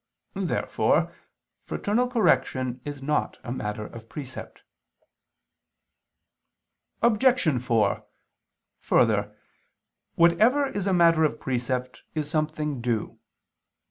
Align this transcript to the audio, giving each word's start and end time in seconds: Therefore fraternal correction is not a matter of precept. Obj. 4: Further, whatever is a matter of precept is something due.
Therefore 0.33 1.13
fraternal 1.67 2.07
correction 2.09 2.81
is 2.83 3.03
not 3.03 3.37
a 3.43 3.51
matter 3.51 3.85
of 3.85 4.09
precept. 4.09 4.63
Obj. 7.03 7.61
4: 7.63 8.03
Further, 8.79 9.35
whatever 10.15 10.65
is 10.65 10.87
a 10.87 10.91
matter 10.93 11.23
of 11.23 11.39
precept 11.39 12.01
is 12.15 12.27
something 12.27 12.81
due. 12.81 13.19